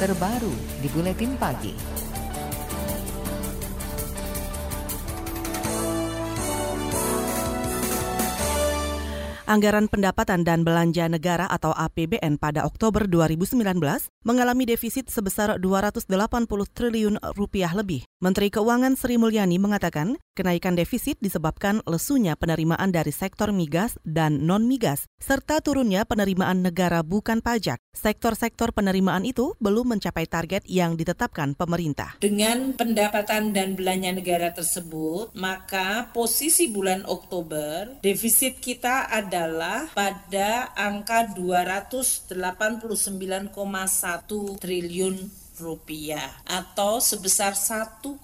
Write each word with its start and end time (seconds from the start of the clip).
terbaru 0.00 0.80
di 0.80 0.88
Buletin 0.88 1.36
Pagi. 1.36 1.99
Anggaran 9.50 9.90
pendapatan 9.90 10.46
dan 10.46 10.62
belanja 10.62 11.10
negara 11.10 11.50
atau 11.50 11.74
APBN 11.74 12.38
pada 12.38 12.62
Oktober 12.62 13.10
2019 13.10 13.58
mengalami 14.22 14.62
defisit 14.62 15.10
sebesar 15.10 15.58
280 15.58 16.06
triliun 16.70 17.18
rupiah 17.34 17.74
lebih. 17.74 18.06
Menteri 18.22 18.54
Keuangan 18.54 18.94
Sri 18.94 19.18
Mulyani 19.18 19.58
mengatakan 19.58 20.14
kenaikan 20.38 20.78
defisit 20.78 21.18
disebabkan 21.18 21.82
lesunya 21.82 22.38
penerimaan 22.38 22.94
dari 22.94 23.10
sektor 23.10 23.50
migas 23.50 23.98
dan 24.06 24.46
non-migas, 24.46 25.10
serta 25.18 25.58
turunnya 25.58 26.06
penerimaan 26.06 26.62
negara 26.62 27.02
bukan 27.02 27.42
pajak. 27.42 27.82
Sektor-sektor 27.90 28.70
penerimaan 28.70 29.26
itu 29.26 29.58
belum 29.58 29.98
mencapai 29.98 30.30
target 30.30 30.62
yang 30.70 30.94
ditetapkan 30.94 31.58
pemerintah. 31.58 32.22
Dengan 32.22 32.70
pendapatan 32.78 33.50
dan 33.50 33.74
belanja 33.74 34.14
negara 34.14 34.54
tersebut, 34.54 35.34
maka 35.34 36.06
posisi 36.14 36.70
bulan 36.70 37.02
Oktober 37.08 37.98
defisit 37.98 38.62
kita 38.62 39.10
adalah 39.40 39.88
pada 39.96 40.68
angka 40.76 41.32
289,1 41.32 43.56
triliun 44.60 45.16
rupiah 45.56 46.28
atau 46.44 47.00
sebesar 47.00 47.56
1,80 47.56 48.20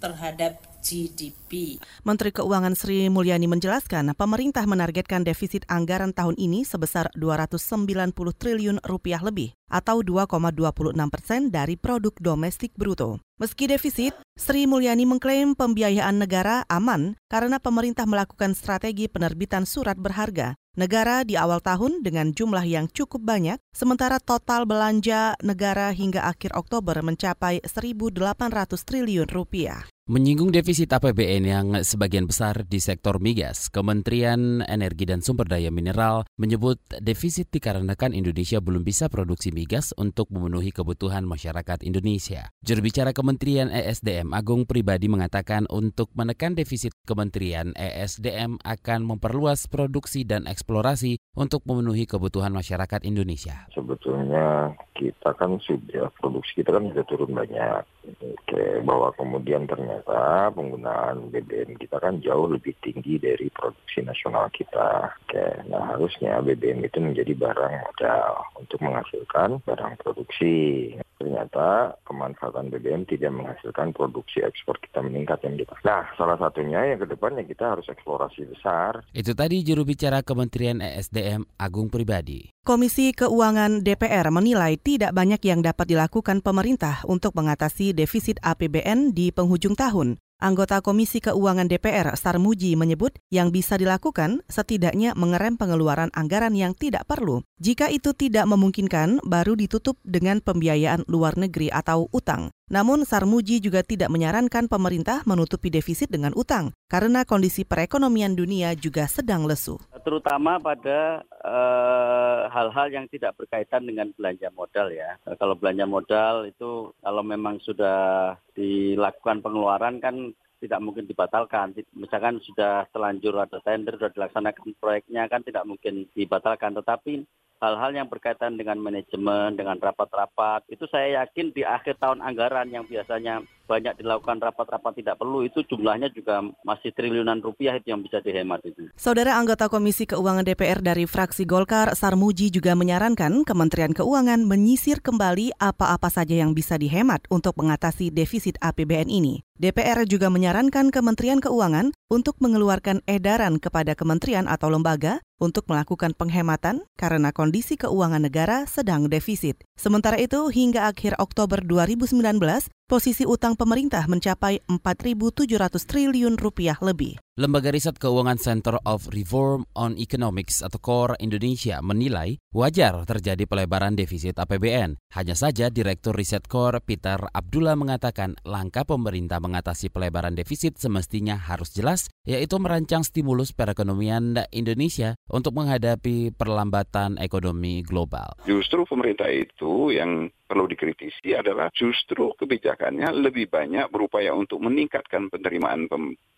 terhadap 0.00 0.71
GDP. 0.82 1.78
Menteri 2.02 2.34
Keuangan 2.34 2.74
Sri 2.74 3.06
Mulyani 3.06 3.46
menjelaskan, 3.46 4.18
pemerintah 4.18 4.66
menargetkan 4.66 5.22
defisit 5.22 5.62
anggaran 5.70 6.10
tahun 6.10 6.34
ini 6.34 6.66
sebesar 6.66 7.06
290 7.14 8.12
triliun 8.34 8.82
rupiah 8.82 9.22
lebih 9.22 9.54
atau 9.70 10.02
2,26 10.02 10.98
persen 11.08 11.48
dari 11.48 11.78
produk 11.78 12.12
domestik 12.18 12.74
bruto. 12.74 13.22
Meski 13.38 13.70
defisit, 13.70 14.12
Sri 14.34 14.66
Mulyani 14.66 15.06
mengklaim 15.06 15.54
pembiayaan 15.54 16.18
negara 16.18 16.66
aman 16.66 17.14
karena 17.30 17.62
pemerintah 17.62 18.04
melakukan 18.04 18.58
strategi 18.58 19.06
penerbitan 19.06 19.62
surat 19.64 19.94
berharga 19.94 20.58
negara 20.72 21.20
di 21.20 21.36
awal 21.36 21.60
tahun 21.60 22.00
dengan 22.00 22.32
jumlah 22.32 22.64
yang 22.64 22.88
cukup 22.88 23.20
banyak, 23.20 23.60
sementara 23.76 24.16
total 24.16 24.64
belanja 24.64 25.36
negara 25.44 25.92
hingga 25.92 26.24
akhir 26.24 26.56
Oktober 26.56 26.96
mencapai 27.04 27.60
1.800 27.60 28.80
triliun 28.80 29.28
rupiah. 29.28 29.84
Menyinggung 30.02 30.50
defisit 30.50 30.90
APBN 30.90 31.46
yang 31.46 31.66
sebagian 31.86 32.26
besar 32.26 32.66
di 32.66 32.82
sektor 32.82 33.22
migas, 33.22 33.70
Kementerian 33.70 34.58
Energi 34.66 35.06
dan 35.06 35.22
Sumber 35.22 35.46
Daya 35.46 35.70
Mineral 35.70 36.26
menyebut 36.42 36.82
defisit 36.98 37.54
dikarenakan 37.54 38.10
Indonesia 38.10 38.58
belum 38.58 38.82
bisa 38.82 39.06
produksi 39.06 39.54
migas 39.54 39.94
untuk 39.94 40.26
memenuhi 40.34 40.74
kebutuhan 40.74 41.22
masyarakat 41.22 41.86
Indonesia. 41.86 42.50
Juru 42.66 42.82
bicara 42.82 43.14
Kementerian 43.14 43.70
ESDM 43.70 44.34
Agung 44.34 44.66
Pribadi 44.66 45.06
mengatakan 45.06 45.70
untuk 45.70 46.10
menekan 46.18 46.58
defisit 46.58 46.98
Kementerian 47.06 47.70
ESDM 47.78 48.58
akan 48.58 49.06
memperluas 49.06 49.70
produksi 49.70 50.26
dan 50.26 50.50
eksplorasi 50.50 51.22
untuk 51.32 51.64
memenuhi 51.64 52.04
kebutuhan 52.04 52.52
masyarakat 52.52 53.08
Indonesia. 53.08 53.64
Sebetulnya 53.72 54.76
kita 54.92 55.32
kan 55.32 55.56
sudah 55.64 56.12
produksi 56.20 56.60
kita 56.60 56.76
kan 56.76 56.92
sudah 56.92 57.04
turun 57.08 57.32
banyak. 57.32 57.82
Oke, 58.20 58.84
bahwa 58.84 59.08
kemudian 59.16 59.64
ternyata 59.64 60.52
penggunaan 60.52 61.32
BBM 61.32 61.80
kita 61.80 61.96
kan 61.96 62.20
jauh 62.20 62.52
lebih 62.52 62.76
tinggi 62.84 63.16
dari 63.16 63.48
produksi 63.48 64.04
nasional 64.04 64.52
kita. 64.52 65.08
Oke, 65.24 65.64
nah 65.72 65.96
harusnya 65.96 66.44
BBM 66.44 66.84
itu 66.84 67.00
menjadi 67.00 67.32
barang 67.32 67.74
modal 67.80 68.32
untuk 68.60 68.78
menghasilkan 68.84 69.64
barang 69.64 69.94
produksi. 70.04 70.92
Ternyata 71.32 71.96
pemanfaatan 72.04 72.68
BBM 72.68 73.08
tidak 73.08 73.32
menghasilkan 73.32 73.96
produksi 73.96 74.44
ekspor 74.44 74.76
kita 74.84 75.00
meningkat 75.00 75.40
yang 75.48 75.56
kita. 75.56 75.80
Nah, 75.80 76.04
salah 76.20 76.36
satunya 76.36 76.92
yang 76.92 77.00
ke 77.00 77.08
depannya 77.08 77.40
kita 77.48 77.72
harus 77.72 77.88
eksplorasi 77.88 78.52
besar. 78.52 79.00
Itu 79.16 79.32
tadi 79.32 79.64
juru 79.64 79.88
bicara 79.88 80.20
Kementerian 80.20 80.84
ESDM 80.84 81.48
Agung 81.56 81.88
Pribadi. 81.88 82.52
Komisi 82.68 83.16
Keuangan 83.16 83.80
DPR 83.80 84.28
menilai 84.28 84.76
tidak 84.76 85.16
banyak 85.16 85.40
yang 85.40 85.64
dapat 85.64 85.88
dilakukan 85.88 86.44
pemerintah 86.44 87.00
untuk 87.08 87.32
mengatasi 87.32 87.96
defisit 87.96 88.36
APBN 88.44 89.16
di 89.16 89.32
penghujung 89.32 89.72
tahun. 89.72 90.20
Anggota 90.42 90.82
Komisi 90.82 91.22
Keuangan 91.22 91.70
DPR 91.70 92.18
Sarmuji 92.18 92.74
menyebut 92.74 93.14
yang 93.30 93.54
bisa 93.54 93.78
dilakukan 93.78 94.42
setidaknya 94.50 95.14
mengerem 95.14 95.54
pengeluaran 95.54 96.10
anggaran 96.18 96.58
yang 96.58 96.74
tidak 96.74 97.06
perlu. 97.06 97.46
Jika 97.62 97.86
itu 97.94 98.10
tidak 98.10 98.50
memungkinkan, 98.50 99.22
baru 99.22 99.54
ditutup 99.54 100.02
dengan 100.02 100.42
pembiayaan 100.42 101.06
luar 101.06 101.38
negeri 101.38 101.70
atau 101.70 102.10
utang. 102.10 102.50
Namun 102.74 103.06
Sarmuji 103.06 103.62
juga 103.62 103.86
tidak 103.86 104.10
menyarankan 104.10 104.66
pemerintah 104.66 105.22
menutupi 105.30 105.70
defisit 105.70 106.10
dengan 106.10 106.34
utang 106.34 106.74
karena 106.90 107.22
kondisi 107.22 107.62
perekonomian 107.62 108.34
dunia 108.34 108.74
juga 108.74 109.06
sedang 109.06 109.46
lesu. 109.46 109.78
Terutama 110.02 110.58
pada 110.58 111.22
eh, 111.22 112.40
hal-hal 112.50 112.86
yang 112.90 113.06
tidak 113.06 113.38
berkaitan 113.38 113.86
dengan 113.86 114.10
belanja 114.18 114.50
modal 114.50 114.90
ya. 114.90 115.14
Kalau 115.38 115.54
belanja 115.54 115.86
modal 115.86 116.50
itu 116.50 116.90
kalau 116.98 117.22
memang 117.22 117.62
sudah 117.62 118.34
dilakukan 118.58 119.40
pengeluaran 119.40 120.02
kan 120.02 120.34
tidak 120.62 120.78
mungkin 120.78 121.06
dibatalkan. 121.10 121.74
Misalkan 121.94 122.38
sudah 122.42 122.86
terlanjur 122.94 123.34
ada 123.34 123.58
tender, 123.66 123.98
sudah 123.98 124.14
dilaksanakan 124.14 124.78
proyeknya 124.78 125.26
kan 125.26 125.42
tidak 125.42 125.66
mungkin 125.66 126.06
dibatalkan. 126.14 126.78
Tetapi 126.78 127.26
hal-hal 127.62 127.90
yang 127.94 128.10
berkaitan 128.10 128.58
dengan 128.58 128.78
manajemen, 128.78 129.54
dengan 129.54 129.78
rapat-rapat, 129.78 130.66
itu 130.66 130.86
saya 130.90 131.22
yakin 131.22 131.54
di 131.54 131.62
akhir 131.62 131.98
tahun 132.02 132.18
anggaran 132.22 132.70
yang 132.70 132.86
biasanya 132.86 133.42
banyak 133.72 133.96
dilakukan 134.04 134.36
rapat-rapat 134.36 135.00
tidak 135.00 135.16
perlu 135.16 135.48
itu 135.48 135.64
jumlahnya 135.64 136.12
juga 136.12 136.44
masih 136.60 136.92
triliunan 136.92 137.40
rupiah 137.40 137.80
itu 137.80 137.88
yang 137.88 138.04
bisa 138.04 138.20
dihemat 138.20 138.60
itu. 138.68 138.92
Saudara 139.00 139.40
anggota 139.40 139.72
Komisi 139.72 140.04
Keuangan 140.04 140.44
DPR 140.44 140.84
dari 140.84 141.08
fraksi 141.08 141.48
Golkar 141.48 141.96
Sarmuji 141.96 142.52
juga 142.52 142.76
menyarankan 142.76 143.48
Kementerian 143.48 143.96
Keuangan 143.96 144.44
menyisir 144.44 145.00
kembali 145.00 145.56
apa-apa 145.56 146.12
saja 146.12 146.36
yang 146.36 146.52
bisa 146.52 146.76
dihemat 146.76 147.24
untuk 147.32 147.56
mengatasi 147.56 148.12
defisit 148.12 148.60
APBN 148.60 149.08
ini. 149.08 149.40
DPR 149.62 150.04
juga 150.10 150.26
menyarankan 150.26 150.90
Kementerian 150.90 151.38
Keuangan 151.38 151.94
untuk 152.10 152.36
mengeluarkan 152.42 153.00
edaran 153.06 153.62
kepada 153.62 153.94
kementerian 153.94 154.50
atau 154.50 154.68
lembaga 154.68 155.22
untuk 155.42 155.66
melakukan 155.66 156.14
penghematan 156.14 156.86
karena 156.94 157.34
kondisi 157.34 157.74
keuangan 157.74 158.22
negara 158.22 158.62
sedang 158.70 159.10
defisit. 159.10 159.62
Sementara 159.74 160.18
itu, 160.18 160.50
hingga 160.50 160.86
akhir 160.90 161.18
Oktober 161.18 161.58
2019, 161.62 162.42
posisi 162.86 163.24
utang 163.24 163.56
pemerintah 163.56 164.04
mencapai 164.06 164.60
4.700 164.68 165.82
triliun 165.88 166.34
rupiah 166.36 166.76
lebih. 166.82 167.16
Lembaga 167.32 167.72
Riset 167.72 167.96
Keuangan 167.96 168.36
Center 168.36 168.76
of 168.84 169.08
Reform 169.08 169.64
on 169.72 169.96
Economics 169.96 170.60
atau 170.60 170.76
CORE 170.76 171.16
Indonesia 171.16 171.80
menilai 171.80 172.36
wajar 172.52 173.08
terjadi 173.08 173.48
pelebaran 173.48 173.96
defisit 173.96 174.36
APBN. 174.36 175.00
Hanya 175.16 175.32
saja 175.32 175.72
Direktur 175.72 176.12
Riset 176.12 176.44
CORE 176.44 176.84
Peter 176.84 177.16
Abdullah 177.32 177.72
mengatakan 177.72 178.36
langkah 178.44 178.84
pemerintah 178.84 179.40
mengatasi 179.40 179.88
pelebaran 179.88 180.36
defisit 180.36 180.76
semestinya 180.76 181.40
harus 181.40 181.72
jelas, 181.72 182.12
yaitu 182.28 182.60
merancang 182.60 183.00
stimulus 183.00 183.56
perekonomian 183.56 184.36
Indonesia 184.52 185.16
untuk 185.32 185.56
menghadapi 185.56 186.36
perlambatan 186.36 187.16
ekonomi 187.16 187.80
global. 187.80 188.36
Justru 188.44 188.84
pemerintah 188.84 189.32
itu 189.32 189.88
yang 189.88 190.28
perlu 190.52 190.68
dikritisi 190.68 191.32
adalah 191.32 191.72
justru 191.72 192.36
kebijakannya 192.36 193.08
lebih 193.24 193.48
banyak 193.48 193.88
berupaya 193.88 194.36
untuk 194.36 194.60
meningkatkan 194.60 195.32
penerimaan 195.32 195.88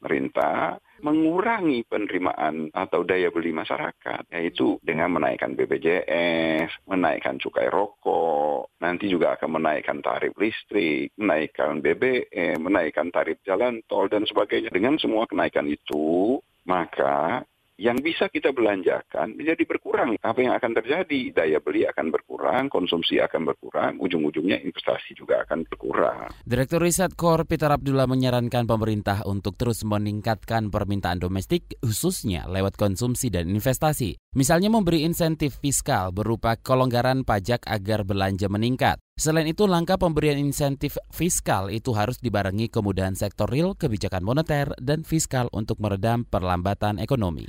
pemerintah, 0.05 0.77
mengurangi 1.01 1.89
penerimaan 1.89 2.69
atau 2.77 3.01
daya 3.09 3.33
beli 3.33 3.57
masyarakat, 3.57 4.29
yaitu 4.29 4.77
dengan 4.85 5.17
menaikkan 5.17 5.57
BPJS, 5.57 6.85
menaikkan 6.85 7.41
cukai 7.41 7.73
rokok, 7.73 8.69
nanti 8.85 9.09
juga 9.09 9.41
akan 9.41 9.57
menaikkan 9.57 10.05
tarif 10.05 10.37
listrik, 10.37 11.17
menaikkan 11.17 11.81
BBM, 11.81 12.61
menaikkan 12.61 13.09
tarif 13.09 13.41
jalan 13.49 13.81
tol, 13.89 14.13
dan 14.13 14.29
sebagainya. 14.29 14.69
Dengan 14.69 15.01
semua 15.01 15.25
kenaikan 15.25 15.65
itu, 15.65 16.37
maka 16.69 17.49
yang 17.75 17.99
bisa 17.99 18.31
kita 18.31 18.55
belanjakan 18.55 19.35
menjadi 19.35 19.67
berkurang. 19.67 20.15
Apa 20.23 20.39
yang 20.41 20.55
akan 20.55 20.73
terjadi? 20.79 21.35
Daya 21.35 21.59
beli 21.59 21.83
akan 21.87 22.15
berkurang, 22.15 22.71
konsumsi 22.71 23.19
akan 23.19 23.51
berkurang, 23.51 23.99
ujung-ujungnya 23.99 24.63
investasi 24.63 25.19
juga 25.19 25.43
akan 25.43 25.67
berkurang. 25.67 26.31
Direktur 26.47 26.83
Riset 26.83 27.19
Core 27.19 27.47
Peter 27.47 27.71
Abdullah 27.71 28.07
menyarankan 28.07 28.65
pemerintah 28.65 29.27
untuk 29.27 29.59
terus 29.59 29.83
meningkatkan 29.83 30.71
permintaan 30.71 31.19
domestik 31.19 31.77
khususnya 31.83 32.47
lewat 32.47 32.79
konsumsi 32.79 33.31
dan 33.31 33.51
investasi. 33.51 34.24
Misalnya 34.35 34.67
memberi 34.67 35.07
insentif 35.07 35.63
fiskal 35.63 36.11
berupa 36.11 36.59
kelonggaran 36.59 37.23
pajak 37.23 37.63
agar 37.71 38.03
belanja 38.03 38.51
meningkat. 38.51 38.99
Selain 39.15 39.47
itu, 39.47 39.71
langkah 39.71 39.95
pemberian 39.95 40.35
insentif 40.43 40.99
fiskal 41.15 41.71
itu 41.71 41.95
harus 41.95 42.19
dibarengi 42.19 42.67
kemudahan 42.67 43.15
sektor 43.15 43.47
real, 43.47 43.79
kebijakan 43.79 44.27
moneter, 44.27 44.75
dan 44.83 45.07
fiskal 45.07 45.47
untuk 45.55 45.79
meredam 45.79 46.27
perlambatan 46.27 46.99
ekonomi. 46.99 47.47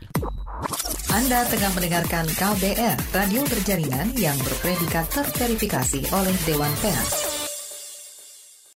Anda 1.09 1.41
tengah 1.49 1.73
mendengarkan 1.73 2.29
KBR, 2.29 2.97
radio 3.17 3.41
berjaringan 3.49 4.13
yang 4.21 4.37
berpredikat 4.45 5.09
terverifikasi 5.09 6.05
oleh 6.13 6.35
Dewan 6.45 6.73
Pers. 6.85 7.25